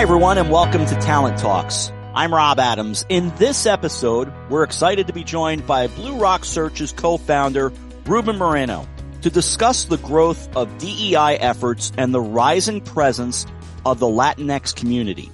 Hi, 0.00 0.04
everyone, 0.04 0.38
and 0.38 0.50
welcome 0.50 0.86
to 0.86 0.94
Talent 0.94 1.36
Talks. 1.36 1.92
I'm 2.14 2.32
Rob 2.32 2.58
Adams. 2.58 3.04
In 3.10 3.36
this 3.36 3.66
episode, 3.66 4.32
we're 4.48 4.62
excited 4.62 5.08
to 5.08 5.12
be 5.12 5.24
joined 5.24 5.66
by 5.66 5.88
Blue 5.88 6.16
Rock 6.16 6.46
Search's 6.46 6.90
co-founder, 6.90 7.70
Ruben 8.06 8.38
Moreno, 8.38 8.88
to 9.20 9.28
discuss 9.28 9.84
the 9.84 9.98
growth 9.98 10.56
of 10.56 10.78
DEI 10.78 11.36
efforts 11.36 11.92
and 11.98 12.14
the 12.14 12.20
rising 12.22 12.80
presence 12.80 13.44
of 13.84 13.98
the 13.98 14.06
Latinx 14.06 14.74
community. 14.74 15.30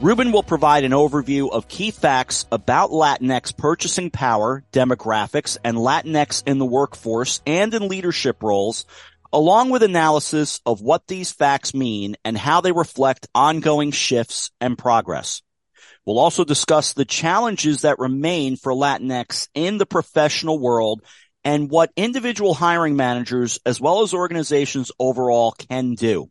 Ruben 0.00 0.32
will 0.32 0.42
provide 0.42 0.82
an 0.82 0.90
overview 0.90 1.52
of 1.52 1.68
key 1.68 1.92
facts 1.92 2.44
about 2.50 2.90
Latinx 2.90 3.56
purchasing 3.56 4.10
power, 4.10 4.64
demographics, 4.72 5.58
and 5.62 5.76
Latinx 5.76 6.42
in 6.44 6.58
the 6.58 6.66
workforce 6.66 7.40
and 7.46 7.72
in 7.72 7.86
leadership 7.86 8.42
roles, 8.42 8.84
along 9.32 9.70
with 9.70 9.82
analysis 9.82 10.60
of 10.66 10.82
what 10.82 11.06
these 11.06 11.32
facts 11.32 11.74
mean 11.74 12.16
and 12.24 12.36
how 12.36 12.60
they 12.60 12.72
reflect 12.72 13.28
ongoing 13.34 13.90
shifts 13.90 14.50
and 14.60 14.76
progress. 14.76 15.42
We'll 16.04 16.18
also 16.18 16.44
discuss 16.44 16.92
the 16.92 17.04
challenges 17.04 17.82
that 17.82 17.98
remain 17.98 18.56
for 18.56 18.72
Latinx 18.72 19.48
in 19.54 19.78
the 19.78 19.86
professional 19.86 20.58
world 20.58 21.02
and 21.44 21.70
what 21.70 21.92
individual 21.96 22.54
hiring 22.54 22.96
managers 22.96 23.58
as 23.64 23.80
well 23.80 24.02
as 24.02 24.12
organizations 24.12 24.92
overall 24.98 25.52
can 25.52 25.94
do. 25.94 26.30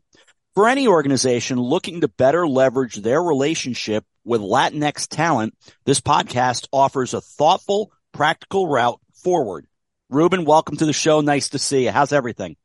For 0.54 0.68
any 0.68 0.88
organization 0.88 1.58
looking 1.60 2.02
to 2.02 2.10
better 2.10 2.46
leverage 2.46 2.98
their 2.98 3.22
relationship 3.24 4.06
with 4.26 4.42
Latinx 4.42 5.08
talent, 5.08 5.56
this 5.86 6.02
podcast 6.02 6.68
offers 6.74 7.14
a 7.14 7.22
thoughtful, 7.22 7.92
practical 8.12 8.68
route 8.68 9.00
forward. 9.24 9.66
Ruben, 10.10 10.44
welcome 10.44 10.76
to 10.76 10.86
the 10.86 10.94
show. 10.94 11.22
Nice 11.22 11.50
to 11.50 11.60
see 11.60 11.86
you. 11.86 11.92
How's 11.92 12.12
everything? 12.12 12.58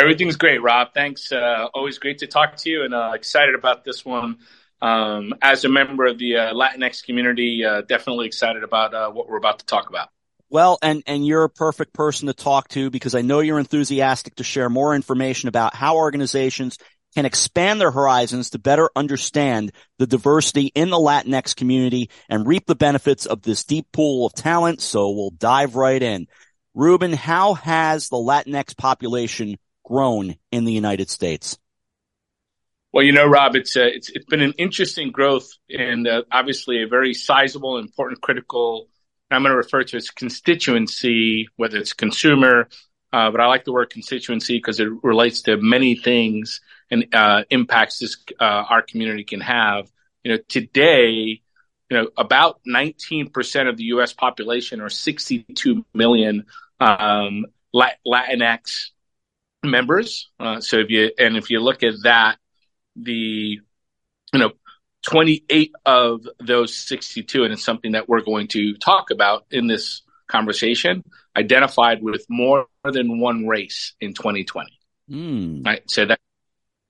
Everything's 0.00 0.36
great, 0.36 0.62
Rob. 0.62 0.94
Thanks. 0.94 1.30
Uh, 1.30 1.68
always 1.74 1.98
great 1.98 2.18
to 2.18 2.26
talk 2.26 2.56
to 2.56 2.70
you 2.70 2.84
and 2.84 2.94
uh, 2.94 3.12
excited 3.14 3.54
about 3.54 3.84
this 3.84 4.02
one. 4.02 4.38
Um, 4.80 5.34
as 5.42 5.66
a 5.66 5.68
member 5.68 6.06
of 6.06 6.16
the 6.16 6.36
uh, 6.36 6.54
Latinx 6.54 7.04
community, 7.04 7.66
uh, 7.66 7.82
definitely 7.82 8.26
excited 8.26 8.64
about 8.64 8.94
uh, 8.94 9.10
what 9.10 9.28
we're 9.28 9.36
about 9.36 9.58
to 9.58 9.66
talk 9.66 9.90
about. 9.90 10.08
Well, 10.48 10.78
and, 10.80 11.02
and 11.06 11.26
you're 11.26 11.44
a 11.44 11.50
perfect 11.50 11.92
person 11.92 12.28
to 12.28 12.32
talk 12.32 12.68
to 12.68 12.88
because 12.88 13.14
I 13.14 13.20
know 13.20 13.40
you're 13.40 13.58
enthusiastic 13.58 14.36
to 14.36 14.44
share 14.44 14.70
more 14.70 14.94
information 14.94 15.50
about 15.50 15.74
how 15.74 15.96
organizations 15.96 16.78
can 17.14 17.26
expand 17.26 17.78
their 17.78 17.90
horizons 17.90 18.50
to 18.50 18.58
better 18.58 18.88
understand 18.96 19.70
the 19.98 20.06
diversity 20.06 20.72
in 20.74 20.88
the 20.88 20.96
Latinx 20.96 21.54
community 21.54 22.08
and 22.30 22.46
reap 22.46 22.64
the 22.66 22.74
benefits 22.74 23.26
of 23.26 23.42
this 23.42 23.64
deep 23.64 23.86
pool 23.92 24.24
of 24.24 24.32
talent. 24.32 24.80
So 24.80 25.10
we'll 25.10 25.30
dive 25.30 25.76
right 25.76 26.02
in. 26.02 26.26
Ruben, 26.74 27.12
how 27.12 27.54
has 27.54 28.08
the 28.08 28.16
Latinx 28.16 28.74
population 28.76 29.58
grown 29.90 30.36
in 30.52 30.64
the 30.64 30.72
United 30.72 31.10
States? 31.10 31.58
Well, 32.92 33.04
you 33.04 33.12
know, 33.12 33.26
Rob, 33.26 33.56
it's 33.56 33.76
uh, 33.76 33.82
it's 33.82 34.08
it's 34.10 34.26
been 34.26 34.40
an 34.40 34.54
interesting 34.58 35.10
growth 35.10 35.50
and 35.68 36.06
uh, 36.08 36.22
obviously 36.30 36.82
a 36.82 36.88
very 36.88 37.14
sizable, 37.14 37.78
important, 37.78 38.20
critical 38.20 38.88
I'm 39.30 39.42
going 39.42 39.52
to 39.52 39.56
refer 39.56 39.84
to 39.84 39.96
as 39.96 40.10
constituency, 40.10 41.48
whether 41.56 41.78
it's 41.78 41.92
consumer, 41.92 42.68
uh, 43.12 43.30
but 43.30 43.40
I 43.40 43.46
like 43.46 43.64
the 43.64 43.72
word 43.72 43.90
constituency 43.90 44.56
because 44.56 44.80
it 44.80 44.88
relates 45.02 45.42
to 45.42 45.56
many 45.56 45.94
things 45.94 46.60
and 46.90 47.06
uh, 47.14 47.44
impacts 47.50 47.98
this 47.98 48.16
uh, 48.40 48.44
our 48.44 48.82
community 48.82 49.24
can 49.24 49.40
have. 49.40 49.90
You 50.24 50.32
know, 50.32 50.38
today, 50.48 51.42
you 51.90 51.96
know, 51.96 52.08
about 52.16 52.60
19% 52.68 53.68
of 53.68 53.76
the 53.76 53.84
U.S. 53.84 54.12
population, 54.12 54.80
or 54.80 54.88
62 54.88 55.84
million, 55.94 56.46
um, 56.80 57.46
Latinx 57.74 58.90
members. 59.62 60.30
Uh, 60.38 60.60
so 60.60 60.78
if 60.78 60.90
you 60.90 61.10
and 61.18 61.36
if 61.36 61.50
you 61.50 61.60
look 61.60 61.82
at 61.82 61.94
that, 62.04 62.38
the 62.96 63.60
you 64.32 64.38
know 64.38 64.52
28 65.08 65.72
of 65.86 66.26
those 66.44 66.76
62, 66.76 67.44
and 67.44 67.52
it's 67.52 67.64
something 67.64 67.92
that 67.92 68.08
we're 68.08 68.20
going 68.20 68.48
to 68.48 68.74
talk 68.74 69.10
about 69.10 69.46
in 69.50 69.66
this 69.66 70.02
conversation, 70.28 71.02
identified 71.36 72.02
with 72.02 72.24
more 72.28 72.66
than 72.84 73.18
one 73.18 73.46
race 73.46 73.94
in 74.00 74.14
2020. 74.14 74.70
Mm. 75.10 75.66
Right. 75.66 75.82
So 75.88 76.06
that 76.06 76.20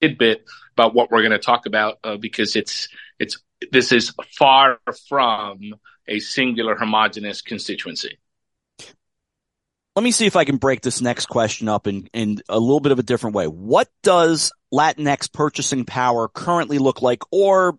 tidbit 0.00 0.44
about 0.72 0.94
what 0.94 1.10
we're 1.10 1.22
going 1.22 1.32
to 1.32 1.38
talk 1.38 1.66
about 1.66 1.98
uh, 2.04 2.16
because 2.16 2.56
it's 2.56 2.88
it's 3.18 3.38
this 3.70 3.92
is 3.92 4.12
far 4.38 4.78
from 5.08 5.74
a 6.08 6.18
singular 6.18 6.76
homogenous 6.76 7.42
constituency. 7.42 8.18
Let 9.96 10.04
me 10.04 10.12
see 10.12 10.26
if 10.26 10.36
I 10.36 10.44
can 10.44 10.56
break 10.56 10.82
this 10.82 11.00
next 11.00 11.26
question 11.26 11.68
up 11.68 11.86
in, 11.86 12.08
in 12.12 12.40
a 12.48 12.58
little 12.58 12.80
bit 12.80 12.92
of 12.92 12.98
a 12.98 13.02
different 13.02 13.34
way. 13.34 13.46
What 13.46 13.88
does 14.02 14.52
Latinx 14.72 15.32
purchasing 15.32 15.84
power 15.84 16.28
currently 16.28 16.78
look 16.78 17.02
like, 17.02 17.22
or 17.32 17.78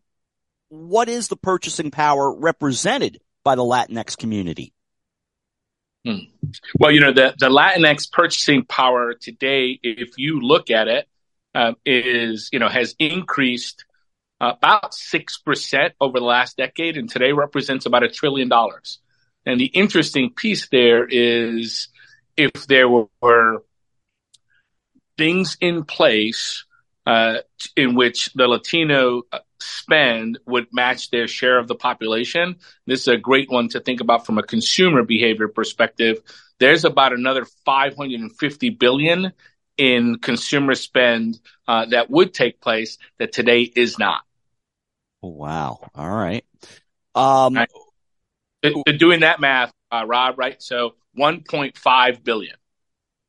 what 0.67 1.07
is 1.07 1.29
the 1.29 1.38
purchasing 1.38 1.89
power 1.89 2.33
represented 2.33 3.21
by 3.44 3.55
the 3.55 3.63
Latinx 3.63 4.17
community? 4.17 4.73
Hmm. 6.05 6.17
Well, 6.77 6.91
you 6.91 7.00
know, 7.00 7.13
the, 7.13 7.33
the 7.39 7.50
Latinx 7.50 8.11
purchasing 8.11 8.66
power 8.66 9.13
today, 9.13 9.79
if 9.81 10.17
you 10.17 10.41
look 10.41 10.69
at 10.69 10.88
it, 10.88 11.07
uh, 11.53 11.73
is, 11.85 12.50
you 12.51 12.59
know, 12.59 12.69
has 12.69 12.95
increased 13.00 13.85
uh, 14.39 14.53
about 14.57 14.94
6% 14.94 15.91
over 16.00 16.19
the 16.19 16.25
last 16.25 16.57
decade 16.57 16.97
and 16.97 17.09
today 17.09 17.31
represents 17.31 17.85
about 17.85 18.03
a 18.03 18.09
trillion 18.09 18.50
dollars. 18.50 19.00
And 19.45 19.59
the 19.59 19.66
interesting 19.66 20.31
piece 20.31 20.67
there 20.69 21.05
is 21.07 21.89
if 22.38 22.68
there 22.68 22.90
were 22.90 23.64
things 25.18 25.58
in 25.62 25.84
place 25.84 26.66
uh, 27.06 27.38
in 27.75 27.96
which 27.96 28.31
the 28.34 28.47
Latino 28.47 29.24
uh, 29.31 29.40
spend 29.59 30.40
would 30.46 30.68
match 30.72 31.09
their 31.09 31.28
share 31.28 31.58
of 31.58 31.68
the 31.68 31.75
population. 31.75 32.56
This 32.86 33.02
is 33.02 33.08
a 33.08 33.18
great 33.18 33.50
one 33.50 33.69
to 33.69 33.80
think 33.80 34.02
about 34.02 34.25
from 34.25 34.38
a 34.38 34.44
consumer 34.44 35.03
behavior 35.03 35.47
perspective. 35.47 36.22
There's 36.59 36.86
about 36.86 37.14
another 37.14 37.46
550 37.66 38.69
billion 38.72 39.34
in 39.78 40.19
consumer 40.19 40.75
spend 40.75 41.40
uh, 41.68 41.86
that 41.88 42.09
would 42.09 42.34
take 42.34 42.62
place 42.62 42.98
that 43.18 43.31
today 43.31 43.62
is 43.62 43.98
not. 43.98 44.22
Wow. 45.22 45.80
All 45.96 46.09
right. 46.09 46.46
Um, 47.16 47.56
right. 47.56 47.69
doing 48.98 49.22
that 49.22 49.40
math, 49.40 49.74
uh, 49.91 50.06
Rob, 50.06 50.38
right? 50.38 50.62
So 50.62 50.96
1.5 51.18 52.24
billion, 52.24 52.56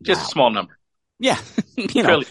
just 0.02 0.20
wow. 0.20 0.24
a 0.24 0.28
small 0.28 0.50
number. 0.50 0.78
Yeah. 1.18 1.38
you 1.76 2.02
know, 2.02 2.22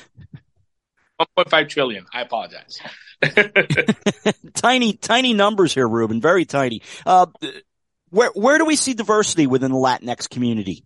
1.5 1.37 1.69
trillion. 1.69 2.05
I 2.13 2.21
apologize. 2.21 2.79
tiny, 4.53 4.93
tiny 4.93 5.33
numbers 5.33 5.73
here, 5.73 5.87
Ruben. 5.87 6.21
Very 6.21 6.45
tiny. 6.45 6.81
Uh, 7.05 7.27
where, 8.09 8.31
where 8.33 8.57
do 8.57 8.65
we 8.65 8.75
see 8.75 8.93
diversity 8.93 9.47
within 9.47 9.71
the 9.71 9.77
Latinx 9.77 10.29
community? 10.29 10.85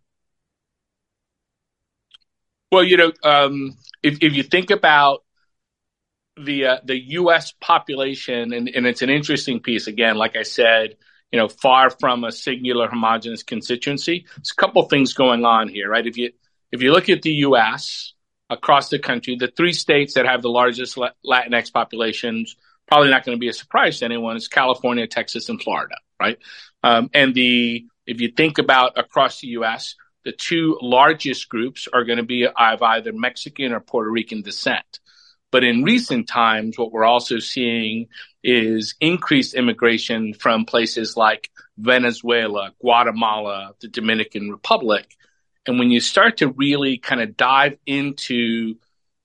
Well, 2.72 2.84
you 2.84 2.98
know, 2.98 3.12
um, 3.24 3.78
if, 4.04 4.20
if 4.22 4.34
you 4.34 4.44
think 4.44 4.70
about 4.70 5.24
the 6.38 6.66
uh, 6.66 6.78
the 6.84 7.00
U.S. 7.12 7.54
population, 7.62 8.54
and, 8.54 8.68
and 8.68 8.86
it's 8.86 9.02
an 9.02 9.10
interesting 9.10 9.62
piece. 9.62 9.88
Again, 9.88 10.18
like 10.18 10.36
I 10.36 10.44
said, 10.44 10.98
you 11.32 11.40
know, 11.40 11.48
far 11.48 11.90
from 11.90 12.24
a 12.24 12.32
singular 12.32 12.88
homogenous 12.88 13.44
constituency. 13.44 14.26
There's 14.38 14.52
a 14.52 14.62
couple 14.62 14.84
things 14.84 15.14
going 15.14 15.44
on 15.46 15.68
here, 15.68 15.90
right? 15.90 16.06
If 16.06 16.18
you 16.18 16.32
if 16.72 16.82
you 16.82 16.92
look 16.92 17.10
at 17.10 17.22
the 17.22 17.32
U.S., 17.32 18.14
across 18.50 18.90
the 18.90 19.00
country. 19.00 19.36
The 19.36 19.48
three 19.48 19.74
states 19.74 20.16
that 20.16 20.26
have 20.26 20.42
the 20.42 20.50
largest 20.50 20.98
Latinx 21.26 21.74
populations, 21.74 22.56
probably 22.88 23.10
not 23.10 23.26
going 23.26 23.38
to 23.38 23.40
be 23.40 23.50
a 23.50 23.54
surprise 23.54 24.00
to 24.00 24.06
anyone, 24.06 24.36
is 24.36 24.48
California, 24.48 25.08
Texas, 25.08 25.50
and 25.50 25.62
Florida, 25.62 25.96
right? 26.20 26.38
Um, 26.84 27.10
and 27.14 27.34
the 27.34 27.86
if 28.06 28.22
you 28.22 28.30
think 28.30 28.60
about 28.60 28.98
across 28.98 29.42
the 29.42 29.48
U.S., 29.48 29.96
the 30.24 30.32
two 30.32 30.78
largest 30.82 31.50
groups 31.50 31.88
are 31.92 32.04
going 32.04 32.18
to 32.18 32.24
be 32.24 32.48
of 32.48 32.82
either 32.82 33.12
Mexican 33.14 33.74
or 33.74 33.80
Puerto 33.80 34.10
Rican 34.10 34.42
descent. 34.42 35.00
But 35.52 35.64
in 35.64 35.84
recent 35.84 36.28
times, 36.28 36.78
what 36.78 36.92
we're 36.92 37.06
also 37.06 37.40
seeing 37.40 38.08
is 38.46 38.96
increased 39.02 39.56
immigration 39.56 40.34
from 40.34 40.66
places 40.66 41.18
like 41.18 41.50
Venezuela, 41.78 42.72
Guatemala, 42.80 43.74
the 43.82 43.88
Dominican 43.88 44.52
Republic, 44.52 45.18
and 45.66 45.80
when 45.80 45.92
you 45.92 46.00
start 46.00 46.38
to 46.38 46.50
really 46.50 46.98
kind 46.98 47.22
of 47.22 47.36
dive 47.36 47.78
into 47.86 48.76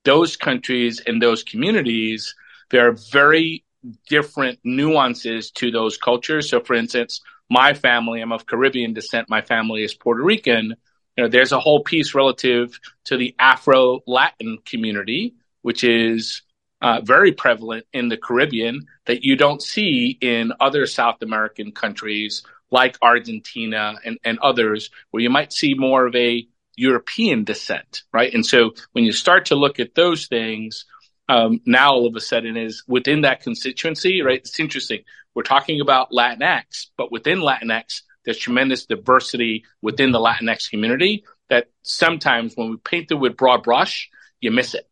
those 0.03 0.35
countries 0.35 1.01
and 1.05 1.21
those 1.21 1.43
communities, 1.43 2.35
there 2.71 2.87
are 2.87 2.93
very 3.11 3.63
different 4.09 4.59
nuances 4.63 5.51
to 5.51 5.71
those 5.71 5.97
cultures. 5.97 6.49
So, 6.49 6.59
for 6.59 6.73
instance, 6.73 7.21
my 7.49 7.73
family, 7.73 8.21
I'm 8.21 8.31
of 8.31 8.45
Caribbean 8.45 8.93
descent. 8.93 9.29
My 9.29 9.41
family 9.41 9.83
is 9.83 9.93
Puerto 9.93 10.23
Rican. 10.23 10.75
You 11.17 11.23
know, 11.23 11.29
there's 11.29 11.51
a 11.51 11.59
whole 11.59 11.83
piece 11.83 12.15
relative 12.15 12.79
to 13.05 13.17
the 13.17 13.35
Afro 13.37 13.99
Latin 14.07 14.57
community, 14.65 15.35
which 15.61 15.83
is 15.83 16.41
uh, 16.81 17.01
very 17.03 17.31
prevalent 17.31 17.85
in 17.93 18.09
the 18.09 18.17
Caribbean 18.17 18.87
that 19.05 19.23
you 19.23 19.35
don't 19.35 19.61
see 19.61 20.17
in 20.21 20.51
other 20.59 20.85
South 20.85 21.21
American 21.21 21.71
countries 21.71 22.43
like 22.71 22.97
Argentina 23.01 23.95
and, 24.03 24.17
and 24.23 24.39
others, 24.39 24.89
where 25.11 25.21
you 25.21 25.29
might 25.29 25.53
see 25.53 25.73
more 25.73 26.05
of 26.07 26.15
a 26.15 26.47
European 26.75 27.43
descent, 27.43 28.03
right? 28.13 28.33
And 28.33 28.45
so 28.45 28.73
when 28.93 29.03
you 29.03 29.11
start 29.11 29.47
to 29.47 29.55
look 29.55 29.79
at 29.79 29.93
those 29.93 30.27
things, 30.27 30.85
um, 31.29 31.61
now 31.65 31.91
all 31.91 32.07
of 32.07 32.15
a 32.15 32.21
sudden 32.21 32.57
is 32.57 32.83
within 32.87 33.21
that 33.21 33.41
constituency, 33.41 34.21
right? 34.21 34.39
It's 34.39 34.59
interesting. 34.59 35.03
We're 35.35 35.43
talking 35.43 35.81
about 35.81 36.11
Latinx, 36.11 36.87
but 36.97 37.11
within 37.11 37.39
Latinx, 37.39 38.01
there's 38.25 38.37
tremendous 38.37 38.85
diversity 38.85 39.65
within 39.81 40.11
the 40.11 40.19
Latinx 40.19 40.69
community 40.69 41.25
that 41.49 41.67
sometimes 41.83 42.55
when 42.55 42.69
we 42.71 42.77
paint 42.77 43.11
it 43.11 43.15
with 43.15 43.37
broad 43.37 43.63
brush, 43.63 44.09
you 44.39 44.51
miss 44.51 44.73
it. 44.73 44.90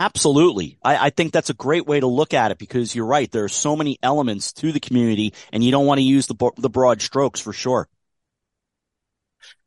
Absolutely. 0.00 0.78
I, 0.82 0.96
I, 0.96 1.10
think 1.10 1.30
that's 1.30 1.50
a 1.50 1.54
great 1.54 1.86
way 1.86 2.00
to 2.00 2.06
look 2.06 2.32
at 2.32 2.50
it 2.50 2.58
because 2.58 2.94
you're 2.94 3.04
right. 3.04 3.30
There 3.30 3.44
are 3.44 3.50
so 3.50 3.76
many 3.76 3.98
elements 4.02 4.54
to 4.54 4.72
the 4.72 4.80
community 4.80 5.34
and 5.52 5.62
you 5.62 5.70
don't 5.70 5.84
want 5.84 5.98
to 5.98 6.04
use 6.04 6.26
the, 6.26 6.50
the 6.56 6.70
broad 6.70 7.02
strokes 7.02 7.38
for 7.38 7.52
sure. 7.52 7.86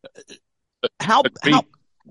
Uh, 0.03 0.87
how, 0.99 1.21
how, 1.43 1.63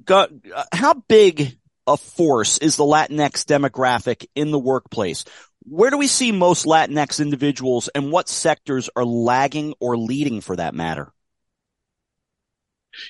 uh, 0.08 0.64
how 0.72 0.94
big 0.94 1.58
a 1.88 1.96
force 1.96 2.58
is 2.58 2.76
the 2.76 2.84
Latinx 2.84 3.44
demographic 3.44 4.26
in 4.36 4.52
the 4.52 4.58
workplace? 4.58 5.24
Where 5.64 5.90
do 5.90 5.98
we 5.98 6.06
see 6.06 6.30
most 6.30 6.64
Latinx 6.64 7.20
individuals 7.20 7.88
and 7.88 8.12
what 8.12 8.28
sectors 8.28 8.88
are 8.94 9.04
lagging 9.04 9.74
or 9.80 9.96
leading 9.96 10.40
for 10.40 10.54
that 10.54 10.76
matter? 10.76 11.12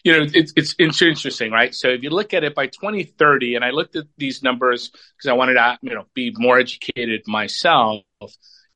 You 0.04 0.12
know, 0.12 0.26
it's, 0.32 0.52
it's, 0.56 0.74
it's 0.78 1.02
interesting, 1.02 1.52
right? 1.52 1.74
So 1.74 1.88
if 1.88 2.02
you 2.02 2.10
look 2.10 2.34
at 2.34 2.44
it 2.44 2.54
by 2.54 2.66
2030, 2.66 3.56
and 3.56 3.64
I 3.64 3.70
looked 3.70 3.96
at 3.96 4.04
these 4.16 4.42
numbers 4.42 4.90
because 4.90 5.28
I 5.28 5.32
wanted 5.34 5.54
to, 5.54 5.78
you 5.82 5.94
know, 5.94 6.04
be 6.14 6.32
more 6.36 6.58
educated 6.58 7.22
myself. 7.26 8.02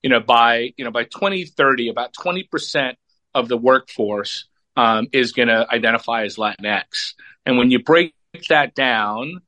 You 0.03 0.11
know, 0.11 0.21
by 0.21 0.73
you 0.77 0.85
know 0.85 0.91
by 0.91 1.05
2030, 1.05 1.89
about 1.89 2.13
20 2.13 2.45
percent 2.45 2.99
of 3.35 3.49
the 3.49 3.57
workforce 3.57 4.47
um, 4.77 5.09
is 5.13 5.33
going 5.33 5.49
to 5.49 5.67
identify 5.69 6.25
as 6.25 6.37
Latinx, 6.37 7.15
and 7.45 7.59
when 7.59 7.71
you 7.71 7.83
break 7.83 8.15
that 8.49 8.75
down, 8.75 9.41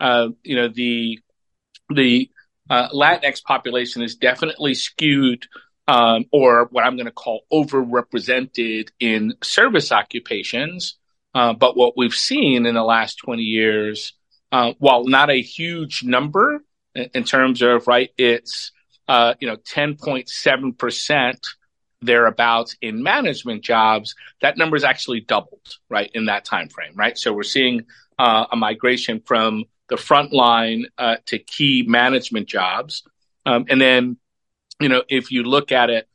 uh, 0.00 0.28
you 0.44 0.56
know 0.56 0.68
the 0.68 1.18
the 1.90 2.30
uh, 2.70 2.88
Latinx 2.90 3.42
population 3.42 4.02
is 4.02 4.16
definitely 4.16 4.74
skewed 4.74 5.46
um, 5.86 6.24
or 6.32 6.68
what 6.70 6.84
I'm 6.84 6.96
going 6.96 7.06
to 7.06 7.12
call 7.12 7.42
overrepresented 7.52 8.90
in 9.00 9.34
service 9.42 9.92
occupations. 9.92 10.96
Uh, 11.34 11.52
but 11.52 11.76
what 11.76 11.96
we've 11.96 12.14
seen 12.14 12.66
in 12.66 12.74
the 12.74 12.84
last 12.84 13.16
20 13.16 13.42
years, 13.42 14.12
uh, 14.52 14.72
while 14.78 15.04
not 15.04 15.30
a 15.30 15.42
huge 15.42 16.04
number 16.04 16.62
in, 16.94 17.10
in 17.14 17.24
terms 17.24 17.60
of, 17.60 17.88
right, 17.88 18.10
it's, 18.16 18.70
uh, 19.08 19.34
you 19.40 19.48
know, 19.48 19.56
10.7% 19.56 21.38
thereabouts 22.02 22.76
in 22.80 23.02
management 23.02 23.62
jobs, 23.64 24.14
that 24.40 24.56
number 24.56 24.76
is 24.76 24.84
actually 24.84 25.20
doubled, 25.20 25.76
right, 25.88 26.10
in 26.14 26.26
that 26.26 26.44
time 26.44 26.68
frame, 26.68 26.92
right? 26.94 27.18
So 27.18 27.32
we're 27.32 27.42
seeing 27.42 27.86
uh, 28.18 28.46
a 28.52 28.56
migration 28.56 29.20
from 29.24 29.64
the 29.88 29.96
front 29.96 30.32
line 30.32 30.86
uh, 30.98 31.16
to 31.26 31.38
key 31.38 31.84
management 31.86 32.46
jobs. 32.46 33.02
Um, 33.44 33.66
and 33.68 33.80
then, 33.80 34.16
you 34.80 34.88
know, 34.88 35.02
if 35.08 35.30
you 35.30 35.42
look 35.42 35.72
at 35.72 35.90
it 35.90 36.08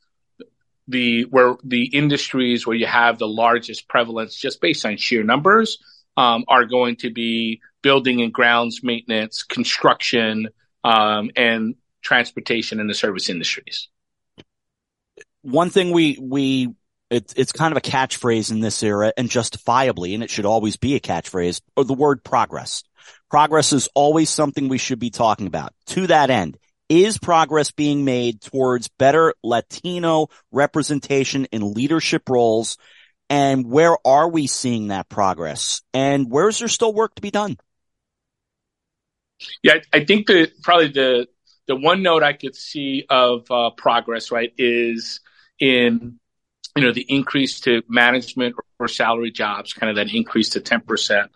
the 0.90 1.24
where 1.24 1.56
the 1.64 1.86
industries 1.86 2.66
where 2.66 2.76
you 2.76 2.88
have 2.88 3.20
the 3.20 3.28
largest 3.28 3.88
prevalence 3.88 4.36
just 4.36 4.60
based 4.60 4.86
on 4.86 4.98
sheer 4.98 5.24
numbers 5.24 5.78
um, 6.18 6.44
are 6.48 6.66
going 6.66 6.98
to 6.98 7.12
be 7.12 7.62
building 7.82 8.22
and 8.22 8.34
grounds 8.34 8.84
maintenance, 8.84 9.44
construction, 9.44 10.50
um, 10.84 11.32
and 11.36 11.76
transportation 12.02 12.80
and 12.80 12.90
the 12.90 12.94
service 12.94 13.30
industries. 13.30 13.88
One 15.42 15.70
thing 15.70 15.92
we 15.92 16.18
we 16.20 16.70
it's 17.10 17.34
it's 17.34 17.52
kind 17.52 17.72
of 17.72 17.78
a 17.78 17.82
catchphrase 17.82 18.52
in 18.52 18.60
this 18.60 18.84
era 18.84 19.14
and 19.16 19.30
justifiably, 19.30 20.14
and 20.14 20.24
it 20.24 20.30
should 20.30 20.46
always 20.46 20.78
be 20.78 20.96
a 20.96 21.00
catchphrase, 21.00 21.62
or 21.76 21.84
the 21.84 21.94
word 21.94 22.24
progress. 22.24 22.84
Progress 23.30 23.74
is 23.74 23.90
always 23.94 24.30
something 24.30 24.68
we 24.68 24.78
should 24.78 25.00
be 25.00 25.10
talking 25.12 25.48
about. 25.48 25.74
To 25.88 26.08
that 26.08 26.30
end, 26.30 26.58
is 26.90 27.18
progress 27.18 27.72
being 27.72 28.04
made 28.04 28.42
towards 28.42 28.88
better 28.88 29.36
Latino 29.44 30.28
representation 30.52 31.46
in 31.46 31.74
leadership 31.74 32.28
roles? 32.28 32.78
And 33.30 33.70
where 33.70 33.96
are 34.06 34.28
we 34.28 34.48
seeing 34.48 34.88
that 34.88 35.08
progress? 35.08 35.82
And 35.94 36.32
where 36.32 36.50
is 36.50 36.60
there 36.60 36.68
still 36.68 36.94
work 36.94 37.14
to 37.16 37.22
be 37.22 37.32
done? 37.32 37.58
Yeah, 39.64 39.76
I 39.94 40.04
think 40.04 40.28
that 40.28 40.52
probably 40.64 40.90
the 40.90 41.28
the 41.68 41.76
one 41.76 42.02
note 42.02 42.24
I 42.24 42.34
could 42.34 42.56
see 42.56 43.06
of 43.10 43.50
uh, 43.52 43.70
progress, 43.70 44.32
right, 44.32 44.52
is 44.58 45.20
in 45.60 46.20
you 46.76 46.84
know 46.84 46.92
the 46.92 47.06
increase 47.08 47.62
to 47.62 47.84
management 47.88 48.56
or 48.80 48.88
salary 48.88 49.32
jobs, 49.32 49.74
kind 49.74 49.90
of 49.90 49.96
that 49.96 50.14
increase 50.14 50.50
to 50.52 50.62
ten 50.62 50.82
percent. 50.82 51.32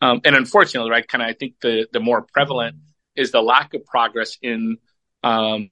Um, 0.00 0.20
and 0.24 0.36
unfortunately, 0.36 0.90
right, 0.90 1.08
kind 1.08 1.22
of 1.22 1.28
I 1.28 1.32
think 1.32 1.54
the 1.60 1.88
the 1.92 2.00
more 2.00 2.22
prevalent 2.22 2.76
is 3.16 3.32
the 3.32 3.40
lack 3.42 3.74
of 3.74 3.84
progress 3.84 4.38
in 4.42 4.78
um, 5.22 5.70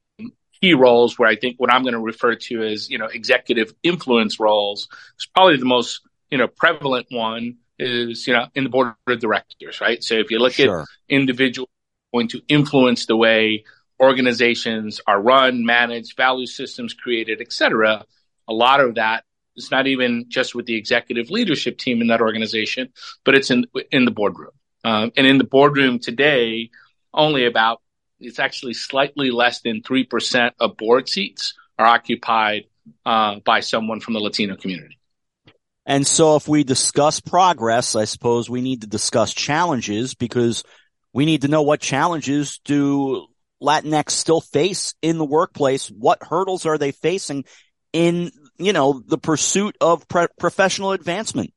key 0.60 0.74
roles 0.74 1.18
where 1.18 1.28
I 1.28 1.36
think 1.36 1.58
what 1.58 1.72
I'm 1.72 1.82
going 1.82 1.94
to 1.94 2.00
refer 2.00 2.34
to 2.34 2.62
as, 2.62 2.88
you 2.90 2.98
know, 2.98 3.06
executive 3.06 3.74
influence 3.82 4.40
roles 4.40 4.88
is 5.18 5.26
probably 5.26 5.56
the 5.56 5.64
most, 5.66 6.00
you 6.30 6.38
know, 6.38 6.48
prevalent 6.48 7.06
one 7.10 7.58
is, 7.78 8.26
you 8.26 8.32
know, 8.32 8.46
in 8.54 8.64
the 8.64 8.70
board 8.70 8.94
of 9.06 9.20
directors, 9.20 9.80
right? 9.80 10.02
So 10.02 10.14
if 10.14 10.30
you 10.30 10.38
look 10.38 10.54
sure. 10.54 10.82
at 10.82 10.88
individuals 11.08 11.68
going 12.12 12.28
to 12.28 12.40
influence 12.48 13.06
the 13.06 13.16
way 13.16 13.64
organizations 14.00 15.00
are 15.06 15.20
run, 15.20 15.64
managed, 15.64 16.16
value 16.16 16.46
systems 16.46 16.94
created, 16.94 17.40
et 17.40 17.52
cetera, 17.52 18.04
a 18.48 18.52
lot 18.52 18.80
of 18.80 18.94
that 18.94 19.24
is 19.56 19.70
not 19.70 19.86
even 19.86 20.26
just 20.28 20.54
with 20.54 20.66
the 20.66 20.76
executive 20.76 21.30
leadership 21.30 21.78
team 21.78 22.00
in 22.00 22.08
that 22.08 22.20
organization, 22.20 22.92
but 23.24 23.34
it's 23.34 23.50
in, 23.50 23.66
in 23.90 24.04
the 24.04 24.10
boardroom. 24.10 24.52
Um, 24.84 25.12
and 25.16 25.26
in 25.26 25.38
the 25.38 25.44
boardroom 25.44 25.98
today, 25.98 26.70
only 27.12 27.46
about 27.46 27.80
it's 28.20 28.38
actually 28.38 28.74
slightly 28.74 29.30
less 29.30 29.60
than 29.60 29.82
3% 29.82 30.52
of 30.60 30.76
board 30.76 31.08
seats 31.08 31.54
are 31.78 31.86
occupied 31.86 32.64
uh, 33.04 33.40
by 33.44 33.60
someone 33.60 34.00
from 34.00 34.14
the 34.14 34.20
Latino 34.20 34.56
community. 34.56 34.98
And 35.84 36.06
so 36.06 36.36
if 36.36 36.48
we 36.48 36.64
discuss 36.64 37.20
progress, 37.20 37.94
I 37.94 38.04
suppose 38.04 38.50
we 38.50 38.60
need 38.60 38.80
to 38.80 38.86
discuss 38.86 39.32
challenges 39.32 40.14
because 40.14 40.64
we 41.12 41.24
need 41.24 41.42
to 41.42 41.48
know 41.48 41.62
what 41.62 41.80
challenges 41.80 42.60
do 42.64 43.28
Latinx 43.62 44.10
still 44.10 44.40
face 44.40 44.94
in 45.00 45.18
the 45.18 45.24
workplace? 45.24 45.88
What 45.88 46.22
hurdles 46.22 46.66
are 46.66 46.78
they 46.78 46.92
facing 46.92 47.44
in, 47.92 48.30
you 48.58 48.72
know, 48.72 49.00
the 49.06 49.18
pursuit 49.18 49.76
of 49.80 50.08
pre- 50.08 50.26
professional 50.38 50.92
advancement? 50.92 51.52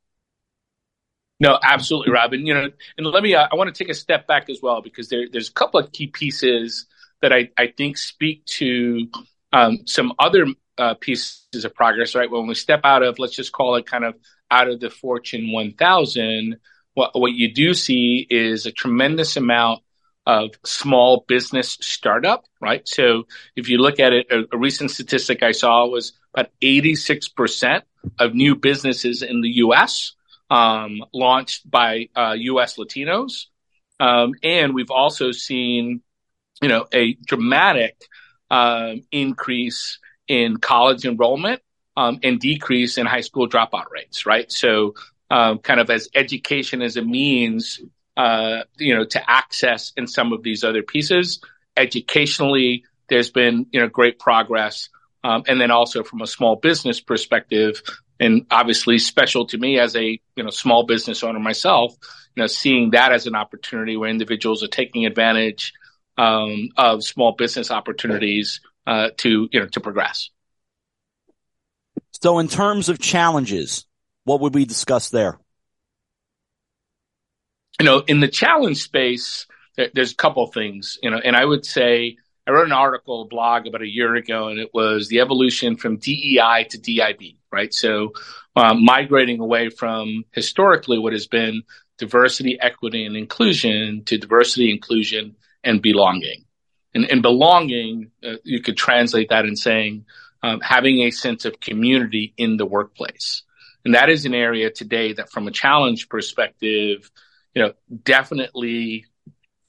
No, 1.40 1.58
absolutely, 1.64 2.12
Robin. 2.12 2.46
You 2.46 2.54
know, 2.54 2.70
and 2.98 3.08
let 3.08 3.24
me, 3.24 3.34
uh, 3.34 3.48
I 3.52 3.56
want 3.56 3.74
to 3.74 3.84
take 3.84 3.92
a 3.92 3.96
step 3.96 4.28
back 4.28 4.50
as 4.50 4.60
well 4.62 4.82
because 4.82 5.10
there, 5.10 5.26
there's 5.32 5.50
a 5.50 5.54
couple 5.54 5.80
of 5.80 5.92
key 5.92 6.08
pieces 6.08 6.86
that 7.22 7.32
I, 7.32 7.50
I 7.58 7.68
think 7.68 7.98
speak 7.98 8.46
to 8.46 9.08
um, 9.54 9.80
some 9.86 10.14
other 10.20 10.48
uh, 10.78 10.96
pieces 10.96 11.64
of 11.64 11.74
progress, 11.74 12.16
right? 12.16 12.30
When 12.30 12.48
we 12.48 12.56
step 12.56 12.82
out 12.84 13.04
of, 13.04 13.20
let's 13.20 13.36
just 13.36 13.52
call 13.52 13.76
it 13.76 13.86
kind 13.86 14.04
of 14.04 14.16
out 14.52 14.70
of 14.70 14.80
the 14.80 14.90
Fortune 14.90 15.52
1000, 15.52 16.58
what, 16.94 17.12
what 17.18 17.34
you 17.34 17.54
do 17.54 17.74
see 17.74 18.26
is 18.30 18.66
a 18.66 18.72
tremendous 18.72 19.38
amount 19.38 19.82
of 20.26 20.52
small 20.66 21.26
business 21.28 21.78
startup, 21.82 22.46
right? 22.62 22.88
So 22.88 23.24
if 23.56 23.70
you 23.70 23.78
look 23.78 24.00
at 24.00 24.14
it, 24.14 24.28
a, 24.30 24.44
a 24.54 24.58
recent 24.58 24.92
statistic 24.92 25.42
I 25.42 25.52
saw 25.52 25.88
was 25.88 26.14
about 26.34 26.52
86% 26.62 27.82
of 28.20 28.34
new 28.34 28.56
businesses 28.56 29.22
in 29.22 29.42
the 29.42 29.50
US 29.58 30.14
um, 30.50 31.04
launched 31.14 31.70
by 31.70 32.10
uh, 32.16 32.36
U.S. 32.38 32.78
Latinos, 32.78 33.46
um, 34.00 34.34
and 34.44 34.74
we've 34.74 34.92
also 34.92 35.32
seen, 35.32 36.02
you 36.62 36.70
know, 36.70 36.86
a 36.94 37.14
dramatic 37.14 38.02
uh, 38.50 38.94
increase 39.12 40.00
in 40.28 40.58
college 40.58 41.06
enrollment 41.06 41.62
um, 41.98 42.20
and 42.24 42.40
decrease 42.40 42.98
in 42.98 43.06
high 43.06 43.22
school 43.22 43.48
dropout 43.48 43.92
rates. 43.92 44.26
Right, 44.26 44.52
so 44.52 44.96
um, 45.30 45.60
kind 45.60 45.80
of 45.80 45.90
as 45.90 46.10
education 46.16 46.82
as 46.82 46.98
a 46.98 47.02
means, 47.02 47.80
uh, 48.18 48.64
you 48.78 48.96
know, 48.96 49.06
to 49.06 49.30
access 49.30 49.94
in 49.96 50.08
some 50.08 50.34
of 50.34 50.44
these 50.44 50.64
other 50.64 50.82
pieces. 50.82 51.42
Educationally, 51.78 52.84
there's 53.10 53.30
been 53.30 53.68
you 53.72 53.80
know 53.80 53.88
great 53.88 54.20
progress. 54.20 54.90
Um, 55.22 55.44
and 55.48 55.60
then 55.60 55.70
also 55.70 56.04
from 56.04 56.22
a 56.22 56.28
small 56.28 56.56
business 56.56 57.02
perspective, 57.02 57.82
and 58.20 58.46
obviously 58.52 59.00
special 59.00 59.46
to 59.48 59.58
me 59.58 59.80
as 59.80 59.96
a 59.96 60.20
you 60.36 60.44
know 60.44 60.50
small 60.50 60.84
business 60.86 61.24
owner 61.24 61.40
myself 61.40 61.96
you 62.36 62.42
know 62.42 62.48
seeing 62.48 62.92
that 62.92 63.12
as 63.12 63.28
an 63.28 63.36
opportunity 63.36 63.98
where 63.98 64.10
individuals 64.10 64.64
are 64.64 64.68
taking 64.68 65.06
advantage 65.06 65.74
um, 66.18 66.70
of 66.76 67.04
small 67.04 67.34
business 67.34 67.72
opportunities 67.72 68.62
uh, 68.86 69.10
to 69.18 69.48
you 69.52 69.60
know 69.60 69.68
to 69.68 69.80
progress. 69.80 70.30
So 72.22 72.40
in 72.40 72.48
terms 72.48 72.90
of 72.90 73.00
challenges 73.00 73.86
what 74.26 74.42
would 74.42 74.54
we 74.54 74.66
discuss 74.66 75.10
there? 75.10 75.40
You 77.80 77.86
know 77.86 78.00
in 78.00 78.20
the 78.20 78.28
challenge 78.28 78.84
space 78.84 79.48
there, 79.78 79.90
there's 79.94 80.12
a 80.12 80.18
couple 80.18 80.44
of 80.44 80.54
things 80.54 81.00
you 81.02 81.10
know 81.10 81.18
and 81.18 81.36
i 81.36 81.46
would 81.46 81.66
say 81.66 82.18
I 82.50 82.52
wrote 82.52 82.66
an 82.66 82.72
article, 82.72 83.22
a 83.22 83.28
blog 83.28 83.68
about 83.68 83.84
a 83.84 83.88
year 83.88 84.16
ago, 84.16 84.48
and 84.48 84.60
it 84.60 84.72
was 84.74 85.08
the 85.08 85.20
evolution 85.20 85.76
from 85.76 85.98
DEI 85.98 86.66
to 86.72 86.80
DIB, 86.80 87.38
right? 87.52 87.74
So 87.74 88.14
um, 88.56 88.84
migrating 88.84 89.40
away 89.40 89.70
from 89.70 90.24
historically 90.32 91.00
what 91.00 91.14
has 91.14 91.28
been 91.28 91.64
diversity, 91.98 92.58
equity, 92.60 93.06
and 93.06 93.16
inclusion 93.16 94.04
to 94.06 94.18
diversity, 94.18 94.72
inclusion, 94.72 95.36
and 95.64 95.82
belonging. 95.82 96.46
And, 96.94 97.10
and 97.10 97.22
belonging, 97.22 98.12
uh, 98.24 98.36
you 98.44 98.62
could 98.62 98.78
translate 98.78 99.30
that 99.30 99.46
in 99.46 99.56
saying 99.56 100.06
um, 100.42 100.62
having 100.62 101.02
a 101.02 101.12
sense 101.12 101.46
of 101.46 101.60
community 101.60 102.34
in 102.38 102.58
the 102.58 102.66
workplace. 102.66 103.44
And 103.86 103.94
that 103.96 104.10
is 104.10 104.26
an 104.26 104.34
area 104.34 104.70
today 104.72 105.14
that, 105.14 105.32
from 105.32 105.48
a 105.48 105.52
challenge 105.52 106.10
perspective, 106.10 107.12
you 107.54 107.62
know, 107.62 107.74
definitely 108.04 109.06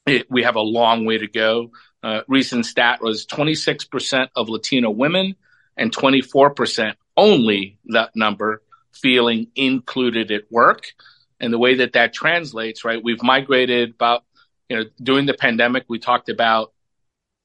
it, 0.06 0.26
we 0.30 0.42
have 0.44 0.56
a 0.56 0.60
long 0.60 1.04
way 1.04 1.18
to 1.18 1.28
go. 1.28 1.70
Uh, 2.02 2.20
recent 2.28 2.66
stat 2.66 3.00
was 3.02 3.26
26% 3.26 4.28
of 4.34 4.49
Latino 4.49 4.90
women 4.90 5.37
and 5.76 5.94
24% 5.94 6.94
only 7.17 7.79
that 7.87 8.11
number 8.14 8.62
feeling 8.93 9.49
included 9.55 10.31
at 10.31 10.50
work. 10.50 10.93
And 11.38 11.52
the 11.52 11.59
way 11.59 11.76
that 11.76 11.95
that 11.95 12.12
translates, 12.12 12.85
right? 12.85 13.02
We've 13.02 13.23
migrated 13.23 13.90
about, 13.90 14.25
you 14.69 14.76
know, 14.76 14.85
during 15.02 15.26
the 15.26 15.35
pandemic, 15.35 15.85
we 15.88 15.99
talked 15.99 16.29
about, 16.29 16.73